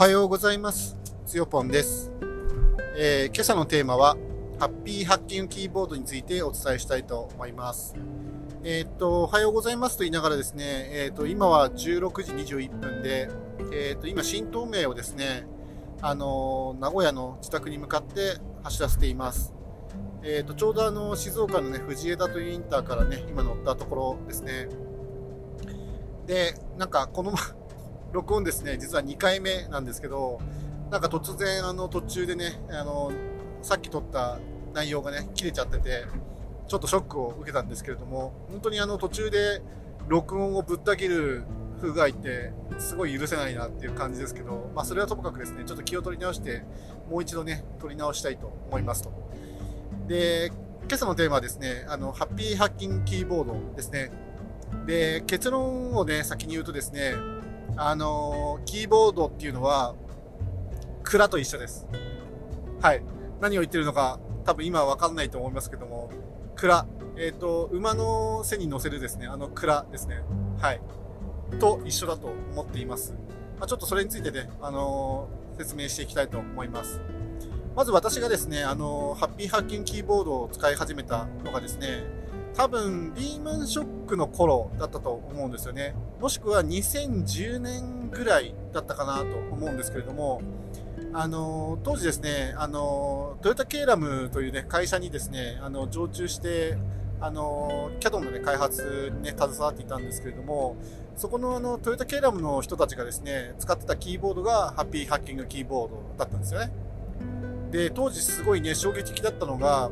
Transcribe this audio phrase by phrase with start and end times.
[0.00, 0.96] はようございます。
[1.26, 2.10] つよぽんです、
[2.96, 4.16] えー今朝のテーマは、
[4.58, 7.94] ハッピーハッキングキーボードについてお伝えしたいと思います。
[8.64, 13.28] えーっと、おはようございますと言いながらですね、えーっと、今は16時21分で、
[13.74, 15.46] えーっと、今、新東名をですね、
[16.00, 19.52] あのー名古屋の自宅に向かって走らせています。
[20.22, 24.70] えーっと、ちょうどあの、静岡のね、藤枝というインターからね、今乗ったところですね。
[26.24, 27.38] で、なんか、このま、
[28.12, 30.40] 録音ですね、実は2回目なんですけど、
[30.90, 33.12] なんか突然、あの、途中でね、あの、
[33.62, 34.38] さっき撮った
[34.74, 36.04] 内容がね、切れちゃってて、
[36.66, 39.62] ちょっとショックを受けたんですけれども、本当にあの、途中で
[40.08, 41.44] 録音をぶった切る
[41.80, 46.62] 不具合って、すごい許せないなっていう感じですけど、まあ、それはともかくですね、ちょっと気を取り直して、
[47.08, 49.12] もう一度ね、取り直したいと思いますと。
[50.08, 50.50] で、
[50.88, 54.10] 今朝のテーマはですね、あの、ハッピーハッキングキーボードですね。
[54.86, 57.14] で、結論をね、先に言うとですね、
[57.82, 59.94] あのキーボードっていうのは、
[61.02, 61.86] 蔵と一緒です。
[62.82, 63.02] はい。
[63.40, 66.10] 何を言ってるのか、多分今はわかんないと思いますけども、
[66.56, 66.86] 蔵。
[67.16, 70.20] えっ、と、馬の背に乗せるですね、あの蔵ですね。
[70.58, 70.80] はい。
[71.58, 73.14] と一緒だと思っています。
[73.58, 77.00] まあ、ちょっとそれについてね、あの説明していきたいと思います。
[77.74, 82.04] まず私がですね、あのハッピーハッキングキーボードを使い始めたのがですね、
[82.54, 85.94] 多分リーマンショックの頃だったと思うんですよね。
[86.20, 90.42] もしくは2010年ぐらいだったかなと思うんですけれども、
[91.12, 96.76] あの当時ですね、あのトヨタケイラムというね、会社にですね、あの、常駐して、
[97.22, 100.76] あのキャドンのね、開発にね、携わっていたんですけれども、
[101.16, 106.72] そこのあの、トヨタケイラムの人たちがですね、使ってたキーボードがハッピーハッキングキーボードだったんですよね。
[107.70, 109.90] で、当時すごいね、衝撃的だったのが、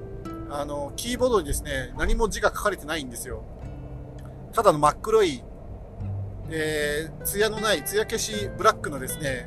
[0.51, 3.43] あの、キーボードにですね、何も字が書かれてないんですよ。
[4.53, 5.43] ただの真っ黒い、
[6.51, 9.47] えー、艶のない、艶消しブラックのですね、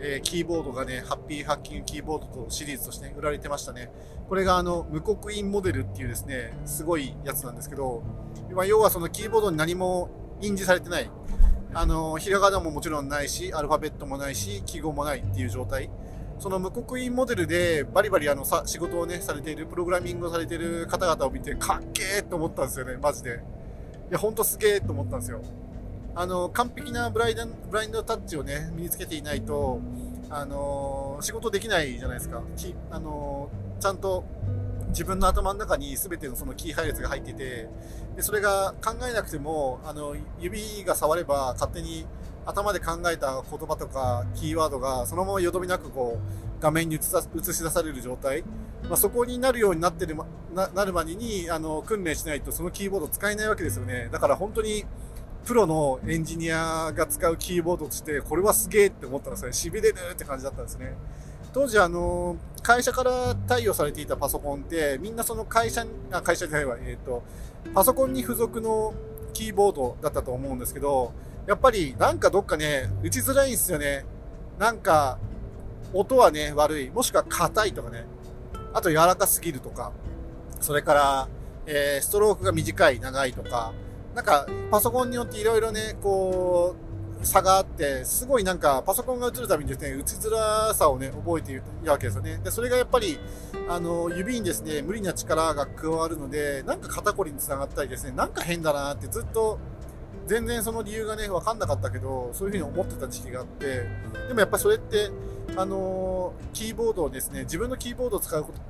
[0.00, 3.90] えーキーボードがね、ハッピーハッキングキーボードとシリーズとして、ね、売られてましたね。
[4.28, 8.02] これがあの、無刻印モデルっていうですね、すごいやつなんですけど、
[8.52, 10.10] ま要はそのキーボードに何も
[10.40, 11.10] 印字されてない。
[11.74, 15.88] あの、ひらがなももちろんないし、アルファベットもないし、記号もないっていう状態。
[16.42, 23.38] その無刻印モデルでバリバリあのさ仕事をね、されている、プログラミングをされている方々を見て、かっけーと思ったんですよね、マジで。
[24.10, 25.40] いや、ほんとすげーと思ったんですよ。
[26.16, 29.78] あの、完璧なブライダンブラインドタッチをね、身につけていないと、
[30.30, 32.42] あの仕事できないじゃないですか。
[32.56, 33.48] きあの
[33.78, 34.24] ちゃんと
[34.88, 37.68] 自分の頭の中に全てのそのキー配列が入ってて、
[38.16, 42.04] でそれが考えなくても、あの、指が触れば勝手に
[42.44, 48.42] 頭で考えた言葉とかキーワードがそのままよどみなくこう画面に映し出される状態、
[48.84, 54.08] まあ、そこになるようになってるまななるまでにあの訓練しないとそのキーボード使えないわけですよね。
[54.12, 54.84] だから本当に
[55.44, 59.50] プロのエンジニアが使うキーボードとしてこれはすげえって思ったんですね。
[59.50, 60.94] 痺れるって感じだったんですね。
[61.52, 66.76] 当時あの会社から貸与されていたパソコンってみんなその会社にあ会社じゃないわ。
[66.80, 67.22] えっ、と
[67.74, 68.94] パソコンに付属の
[69.32, 71.12] キーボードだったと思うんですけど
[71.46, 74.04] やっぱりなんかどっかね、打ちづらいんですよね。
[74.58, 75.18] なんか、
[75.92, 76.90] 音はね、悪い。
[76.90, 78.06] もしくは硬いとかね。
[78.72, 79.92] あと柔らかすぎるとか。
[80.60, 81.28] それから、
[81.66, 83.72] えーストロークが短い、長いとか。
[84.14, 86.76] なんか、パソコンによっていろいろね、こ
[87.20, 92.38] う、差があって、すごいなんか、パソコンが映るたびにですね、打ちづらさをね、覚えているわけですよね。
[92.42, 93.18] で、それがやっぱり、
[93.68, 99.58] あの、指にですね、無理な力が加わるので、なんか肩こりにつながったりですね、なんか変だなってずっと、
[100.26, 103.86] 全然その理由がね、分かんなかったけど、そういうふうに思ってた時期があって、
[104.28, 105.10] でもやっぱりそれって、
[105.56, 108.60] あのキーボードをですね、自分のキーボードを使うこと、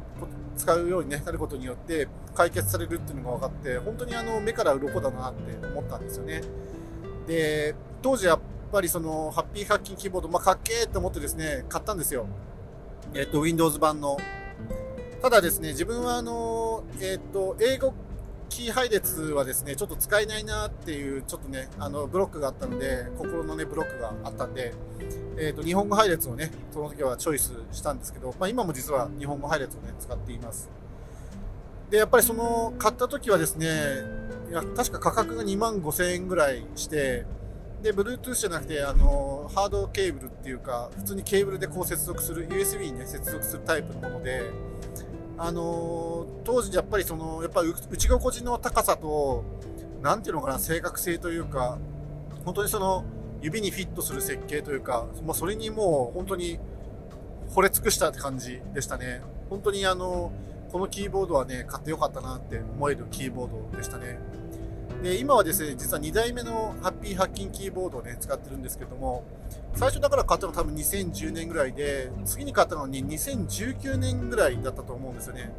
[0.57, 6.43] 使うように、ね、なることによって解決されるっていうのが分かって、本当にあの目から鱗だなって思ったんですよね。
[7.27, 8.41] で、当時やっ
[8.73, 12.27] ぱりそのハッピーハッキングキーボード、まあ、かっけーって思ってですね、買ったんですよ。
[13.15, 14.17] えっ、と、Windows 版の。
[15.21, 17.95] ただですね、自分はあのえっ、と、英語
[18.53, 24.75] キー配列はですね、ちょっと使えないなっていう、ちょっとね、あの、ブロックがあったので、心のね、ブロックがあったんで、
[25.39, 30.69] えっ、と、日本語配列をね、その時はチョイスしたんですけど、まあ今も実は日本語配列をね、使っています。
[31.89, 33.69] で、やっぱりその、買った時はですね、
[34.51, 37.25] いや、確か価格が2万5千円ぐらいして、
[37.83, 44.43] で、Bluetooth じゃなくて、あの、ハードケーブルっていうか、普通にケーブルでこう接続する、USB にね、接続するタイプのもので、
[45.45, 49.43] あの当時やっぱりその、やっぱり内心地の高さと、
[50.01, 51.79] なんていうのかな、正確性というか、
[52.45, 53.05] 本当にその、
[53.41, 56.61] 指にフィットする設計というか、まあ、それにもう本当に
[57.51, 59.21] 惚れ尽くしたって感じでしたね。
[59.51, 60.31] 本当にあの、
[60.71, 64.21] このキーボードはね、買ってよかったなって思えるキーボードでしたね。
[65.03, 69.25] で、今はですね、実は2代目のハッピーハッキンキーボードをね、使ってるんですけども、
[69.75, 75.53] 最初だから買ったの多分2010年ぐらいで、次に買ったのに2019年ぐらいだったと思うんですよね。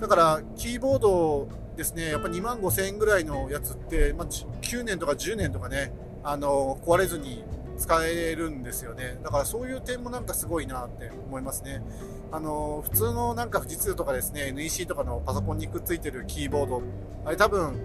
[0.00, 7.44] だから、キーボードですね、やっぱ2万5千円ぐらいのやつって、まあ、9年とか10年とかね、あの、壊れずに
[7.78, 9.18] 使えるんですよね。
[9.22, 11.82] だからそういう点もなんかすごいなって思いますね。
[12.30, 16.82] あの、普通のなんか富士通とかですね、NEC とかのパソコンにくっついてるキーボード、
[17.24, 17.80] あれ多分、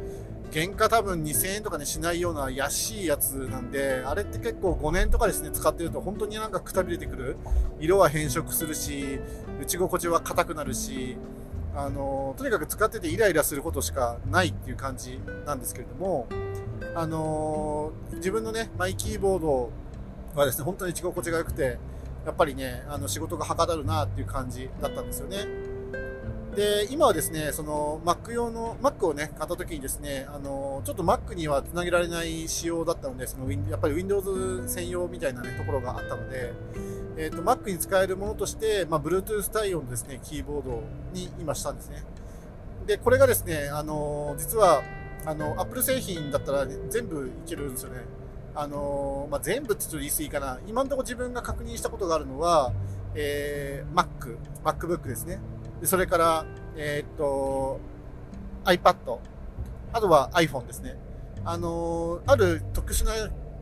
[0.53, 7.37] 原価多分2000円とかにしないような安いやつなんで、あれって結構5年とかですね、使ってると本当になんかくたびれてくる。
[7.79, 9.19] 色は変色するし、
[9.61, 11.17] 打ち心地は硬くなるし、
[11.75, 16.27] あの、とにかく使っててイライラすることしかないっていう感じなんですけれども、
[16.95, 19.71] あの自分のね、マイキーボード
[20.35, 21.77] はですね、本当に打ち心地が良くて、
[22.25, 25.64] やっぱりね、あの仕事がはかどるなっていう感じだったんですよね。
[26.55, 36.53] で、今はですね、その Mac 用の、Mac をね、買った時にですね、あの、ちょっと Mac には繋げられない仕様だったので、そのやっぱり Windows 専用みたいなね、ところがあったので、
[37.17, 42.03] えっ、ー、と、Mac に使えるものとして、まあ、Bluetooth 対応のですね、キーボードに今したんですね。
[42.87, 44.81] で、これがですね、あの、実は、
[45.25, 47.99] あの、Apple 製品だったら、ね、全部いけるんですよね。
[48.53, 50.59] あの、まあ、全部ってちょっと言い過ぎかな。
[50.67, 52.71] 今のところ自分が確認したことがあるのは、
[53.15, 55.39] えー、Mac、MacBook ですね。
[55.81, 56.45] でそれから、
[56.77, 57.79] えー、っと、
[58.63, 59.19] iPad、
[59.93, 60.97] あとは iPhone ですね。
[61.43, 63.11] あの、ある特殊な、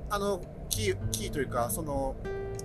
[0.10, 2.16] あの、キー、キーというか、その、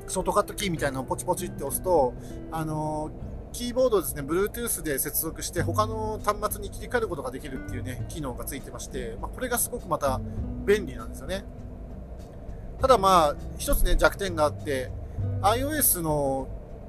[0.07, 2.15] ショートカットキーみたいなのをポチポチって押すと、
[2.51, 3.11] あの、
[3.53, 10.21] キーボードをですね、Bluetooth で接続して他の端末に切り替えることができるっていうね、機能がついてまして、まあ、これがすごくまた
[10.65, 11.45] 便利なんですよね。
[12.81, 14.91] ただまあ、一つね、弱点があって、
[15.43, 16.49] iOS の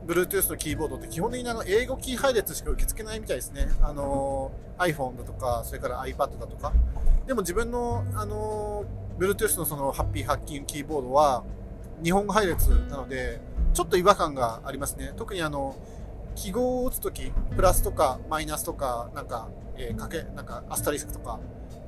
[0.10, 3.70] Bluetooth のキーボードって基本的にあの英語キー配列しか受け付けないみたいですね。
[3.84, 6.74] あの iPhone だとか、それから iPad だとか。
[7.28, 8.86] でも自分のあの
[9.20, 11.44] Bluetooth のそのハッピーハッキングキーボードは
[12.04, 13.40] 日本語配列なので、
[13.76, 15.14] ちょっと違和感がありますね。
[15.16, 15.76] 特にあの、
[16.34, 21.40] 記号を打つとき、プラスとかマイナスとか、なんか、えー、かけ、なんかアスタリスクとか、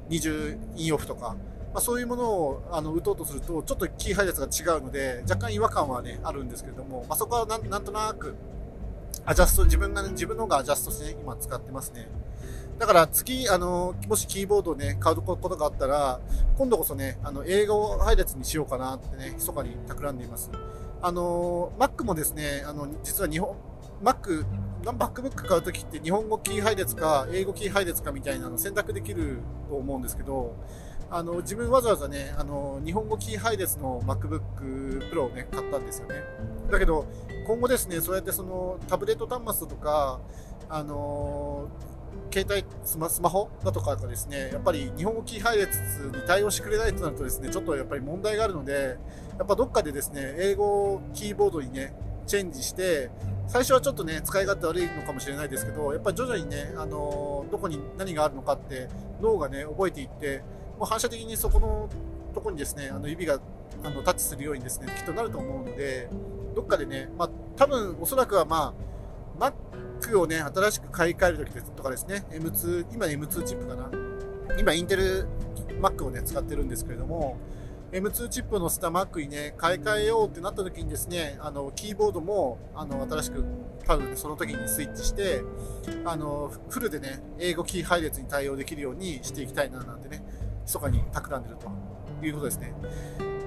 [0.10, 1.36] 二重インオフとか、
[1.74, 8.36] まあ、そういうものをあの打とうとすると、ちょっとキー配列が違うので、若干違和感はね、あるんですけれども、まあ、そこはなんとなく、
[9.26, 12.10] アジャスト、自分がね、自分の方がアジャストして、今使ってますね。
[12.80, 16.20] だから次、あの、もしキーボードをね、買うことがあったら、
[16.58, 20.50] 今度こそね、あの、英語配列にしようかなってね、密かに企んでいます。
[21.02, 23.56] あの、Mac もですね、あの、実は日本、
[24.04, 24.46] Mac、
[24.84, 29.38] MacBook 買うときって日本語キー配列か英語キー配列かみたいなの選択できる
[29.70, 30.56] と思うんですけど、
[31.12, 36.16] あの、自分わざわざね、あの、日本語キー配列の MacBook Pro をね、買ったんですよね。
[36.72, 37.06] だけど、
[37.46, 40.22] 今後ですね、そうやってそのタブレット端末とか、
[40.70, 41.68] あの
[42.32, 48.98] 携帯スマ、スマホだとかがですね、やっぱり日本語キー配列に対応してくれないとなるとですね、ちょっとやっぱり問題があるので、
[49.38, 51.94] やっぱどっかでですね、英語キーボードにね、
[52.26, 53.10] チェンジして、
[53.48, 58.88] 最初はちょっとね、使い勝手悪いのかもしれないですけど、やっぱり徐々にね、あのどこに何があるのかって
[59.20, 60.42] 脳がね、覚えていって、
[60.82, 61.88] もう反射的にそこの
[62.34, 63.40] とこにですね、あの指が
[63.84, 66.10] あのタッチするようにですね、きっとなると思うので、
[66.56, 68.74] どっかでね、まあ、多分おそらくはま
[69.40, 69.54] あ、
[70.02, 73.92] Mac をね、新しく買い替えるときとかですね、M2、今 M2 チップかな。
[74.58, 75.28] 今、インテル
[75.80, 77.38] Mac をね、使ってるんですけれども、
[77.92, 83.46] M2 チップのスタ Mac にね、買い替えようってなった時にですね、あの、キーボードも、あの、新しく、
[83.86, 85.44] 多分その時にスイッチして、
[86.06, 90.24] あの、フルでね、英語キー配列に対応できるようにしていきたいななんてね、
[90.66, 92.74] 密かに企んでるということですね。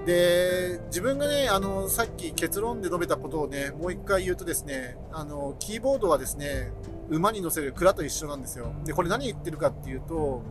[0.06, 6.72] で、自分がね、あの、さっき結論で述べたことをね、もう一回言うとですね、あの、キーボードはですね、
[7.08, 8.72] 馬に乗せる蔵と一緒なんですよ。
[8.84, 10.42] で、これ何言ってるかっていうと、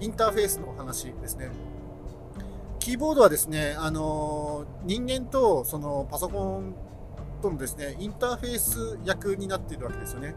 [0.00, 1.50] インターフェースの話ですね。
[2.80, 6.74] キーボードはですね、あの、人間とそのパソコン
[7.40, 10.34] とのですね、インターフェース役になっているわけですよね。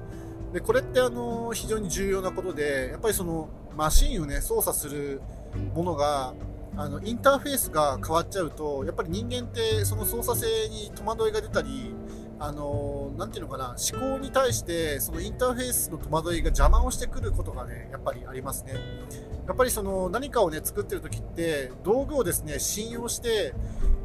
[0.54, 5.22] で、これってあの、非常に重要なことで、やっぱりその、マシンをね、操作する
[5.74, 6.34] ものが、
[6.77, 11.93] あの、インターフェースが変わっちゃうと、やっぱり人間ってその操作性に戸惑いが出たり、
[12.39, 18.74] あの、なんていうのかな、思考に対してそのインターフェースの戸惑いが邪魔をしてくることがね、やっぱりありますね。
[19.48, 23.53] やっぱりその何かをね、作ってる時って、道具をですね、信用して、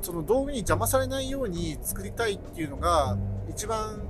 [0.03, 3.17] その道具に邪魔されないように作りたいっていうのが、
[3.49, 4.03] 一番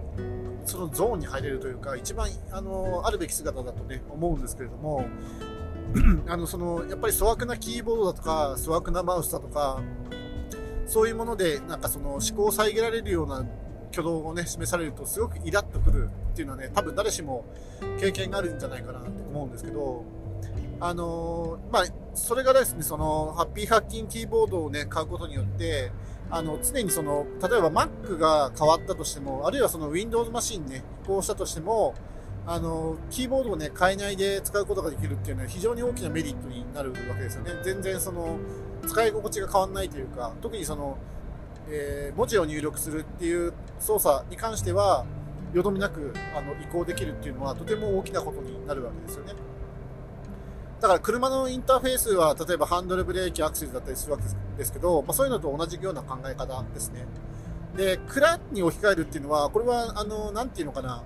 [0.65, 5.07] そのゾーンに入れるというか、一番あのあるべき姿だとね、思うんですけれども、
[6.29, 9.81] あのそのやっぱり粗悪なキーボードだとか粗悪なマウスだとか
[10.87, 13.45] そういうものでなんかその思考を遮られるような
[13.91, 17.45] 挙動をね示されるとすごくイラッとくるっていうのはね多分誰しも
[17.99, 20.05] 経験があるんじゃないかなと思うんですけど
[20.79, 25.91] あの、まあそれがですねそのハッピーハッキンキーボードをね買うことによって
[26.31, 31.95] あの、常にその、例えば Mac が変わったとしても、あるいはその Windows マシンね、移行したとしても、
[32.47, 37.53] あの、キーボードをね、変えないで使うことができるっていうのは非常に大きなメリットになるわけですよね。
[37.65, 38.39] 全然その、
[38.87, 40.97] 使い心地が変わんないというか、特にその、
[41.69, 45.05] えー、文字を入力するっていう操作に関しては、
[45.53, 49.33] よどみなくあの移行できるっていうのはとても大きなことになるわけですよね。
[50.81, 54.25] だから車のインターフェースは例えばハンドルブレーキアクセルだったりするわけ
[54.59, 57.07] ですけど、まあ、そういうのと同じような考え方ですね。
[57.77, 61.03] で、蔵に置き換えるっていうのは、これは、あの、なんていうのかな。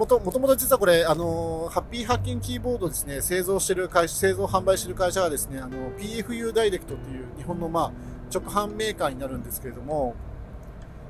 [0.00, 7.92] もともと実はこれ、あの、ハッピーハッキンキーボードですね、製造してる会社、製造販売してる会社がですね、あの、PFU ダイレクトっていう日本のまあ、
[8.34, 10.14] 直販メーカーになるんですけれども、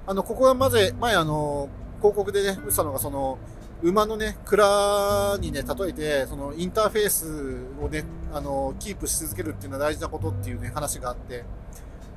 [0.09, 1.69] あの、ここがまず、前あの、
[1.99, 3.39] 広告でね、打ったのが、その、
[3.81, 11.45] 馬のね、蔵にね、例えて、そのインターフェースをね、あの、キープし続けるっていうのは大事なことっていうね、話があって、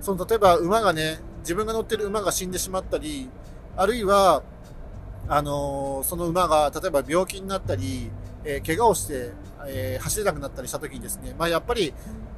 [0.02, 3.30] その、例えば馬がね、自分が乗ってる馬が死んでしまったり、
[3.78, 4.42] あるいは、
[5.28, 8.12] あのその馬が、例えば病気になったり、
[8.44, 9.32] えー、怪我をして、
[9.66, 11.94] えー、走れなくなったりした時にですね、まあ、やっぱり、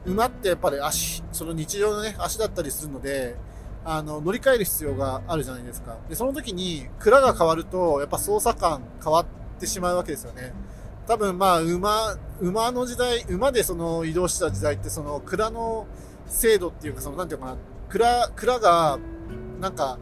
[0.05, 3.35] 馬ってやっぱり足、その日常のね、足だったりするので、
[3.83, 5.97] あの、乗り換える必要があるじゃないですか。
[6.09, 9.25] で、その時に、蔵が変わると、やっぱ操作感変わっ
[9.59, 10.53] てしまうわけですよね。
[11.07, 15.87] 多分まあ、馬、馬の時代、馬でその移動した時代って、その蔵の
[16.27, 17.57] 制度っていうか、その、なんていうかな、
[17.89, 18.99] 蔵、蔵が、
[19.59, 19.97] なんか、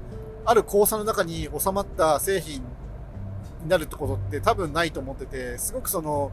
[0.46, 2.64] ある交差の中に収まった製品
[3.64, 6.32] になるってことって多分ないと思ってて、すごくその、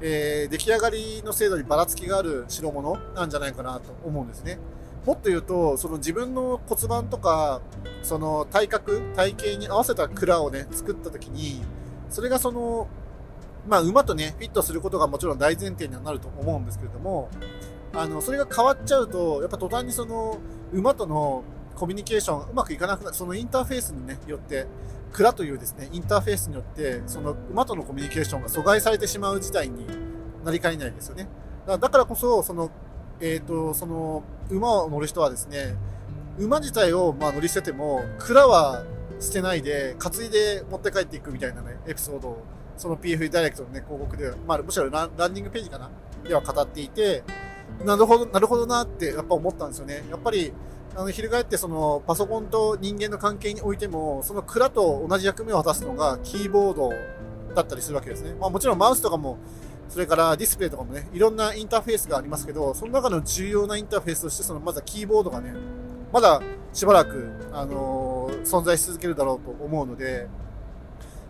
[0.00, 4.58] えー、出来上がりの制度にばらつきがある代物なんじゃないかなと思うんですね。
[5.06, 7.60] もっと言うと、その自分の骨盤とか、
[8.02, 11.62] その体格、体型に合わせた蔵をね、作った時に、
[12.08, 12.88] それがその、
[13.66, 17.28] まあ馬とね、フィットすることがもちろん大前提にはなると思うんですけれども、
[17.94, 20.38] あの、それが変わっちゃうと、やっぱ途端にその、
[20.72, 21.42] 馬との
[21.74, 24.66] コミュニケーションうまくいかなくなる、そのインターフェースにね、よって、
[25.12, 29.86] 蔵というですね、インターフェースによって、その馬とのコミュニケーションが阻害されてしまう事態に
[30.44, 31.28] なりかねないですよね。
[31.66, 32.70] だからこそ、その、
[33.20, 35.76] えっ、ー、と、その、馬を乗る人はですね、
[36.38, 38.84] 馬自体をまあ乗り捨てても、蔵は
[39.20, 42.42] 捨てないで、担いで持って帰っていくみたいなね、エピソードを、
[42.76, 45.90] その PFE ダイレクトのね、広告で、まあ、むしろランランニングページかな？
[46.26, 47.22] では語っていて、
[47.84, 50.02] なるほど、なるほどなってやっぱ思ったんですよね。
[50.10, 50.52] やっぱり、
[50.94, 56.90] あの、翻ってその、パソコンと人間の関係においても、その蔵と同じ役目を果たすのがキーボード
[57.54, 58.34] だったりするわけですね。
[58.38, 59.38] まあもちろんマウスとかも
[59.88, 65.52] それからディスプレイとかもね、いろんなインターフェースがありますけど、その中の重要なインターフェースとして、そのまずはキーボードがね、
[66.12, 66.40] まだ
[66.72, 70.28] しばらく、あのー、存在し続けるだろうと思うので、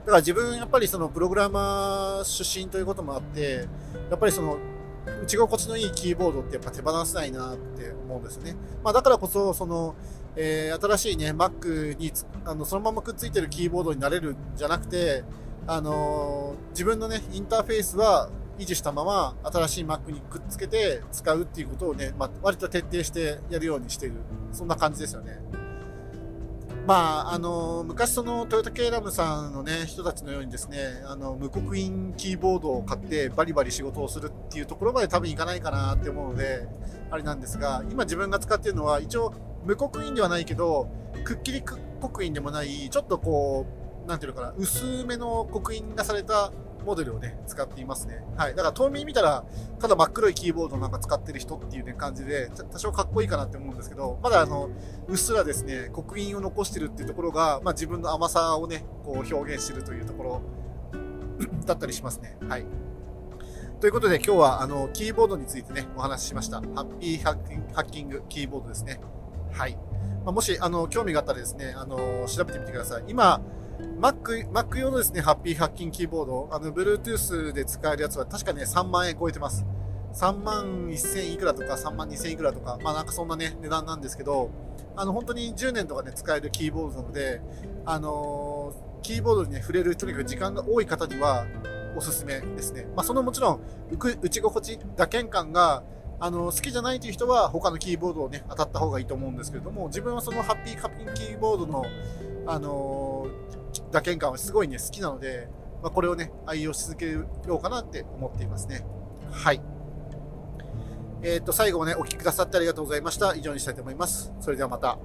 [0.04, 3.66] だから自分やっぱりそのプログラマー出身ということもあって、
[4.10, 4.58] やっぱりその
[5.06, 8.56] 打ち心地のいいキーボードってやっぱ手放せないなって思うんですよね。
[8.82, 9.94] まあだからこそ、その、
[10.36, 12.12] えー、新しいね、Mac に
[12.44, 15.24] あのそのままくっついてるキーボードになれるんじゃなくて、
[15.66, 24.16] あのー、自分のね、インターフェースは維持したまま新しい Mac にくっつけて使うっていうことをね、まあ、割と徹底してやるようにしている。
[24.52, 25.40] そんな感じですよね。
[26.86, 36.66] まあ、あの、昔そのトヨタケラムさんのね、人たちのようにですね、あの、無刻印キーボードを買ってバリバリ仕事をするっていうところまで多分いかないかなって思うので、
[37.10, 39.32] あれなんですが、今自分が使っているのは一応
[39.64, 40.88] 無刻印ではないけど、
[41.24, 41.62] くっきり
[42.00, 43.64] 刻印でもない、ちょっとこ
[44.04, 46.50] う、なんていうのかな、薄めの刻印がされた
[46.84, 48.24] モデルをね、使っていますね。
[48.36, 48.54] はい。
[48.54, 49.44] だから遠目に見たら、
[49.80, 54.70] ただ真っ黒いキーボードなんか使ってる人っていうね、感じで、多少かっこいいかなって思うんですけど、まだあの、
[55.08, 60.42] うっすらですね、刻印を残してるっていうところが、まあ自分の甘さをね、こう表現してるというところ
[61.66, 62.36] だったりしますね。
[62.48, 62.66] はい。
[63.80, 66.60] ということで今日はあの、キーボードについてね、お話ししました。
[66.60, 69.00] ハッピーハッキングキーボードですね。
[69.52, 69.76] はい。
[70.24, 73.04] まあ、もし、あの、興味があったらですね、あの、調べてみてください。
[73.08, 73.40] 今、
[73.98, 79.64] Mac、Mac 用のですね、ハッピーハッキンキーボード、あの、Bluetooth で使えるやつは確かね、3万円超えてます。
[80.14, 84.50] 3万1000いくらとか3万2000いくらとか、まあなんかそんなね、値段なんですけど、
[84.96, 87.40] あの、本当に10年とかね、使えるキーボードなので、
[87.86, 91.46] あのー、キーボードにね、触れるとにかく時間が多い方には、
[91.96, 92.86] おすすめですね。
[92.96, 93.60] まあそのもちろん、
[93.90, 95.82] 打ち心地、打鍵感が、
[96.20, 101.84] あの、好きじゃないという人は他のキーボードをね、当たった方がいいと思うんですけれども、自分はそのハッピーハッピングキーボードの、
[102.46, 103.41] あのー、
[103.92, 105.48] 打鍵感はすごいね、好きなので、
[105.82, 108.84] まあ、これをね、愛用し続けようかなって思っていますね。
[109.30, 109.62] はい。
[111.22, 113.34] えっ、ー、と、最後まで、ね、お聴きくださってありがとうございました。
[113.34, 114.32] 以上にしたいと思います。
[114.40, 114.98] それではまた。